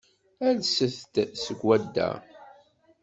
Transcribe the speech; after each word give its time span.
Alset-d 0.47 1.15
seg 1.43 1.59
swadda. 1.59 2.09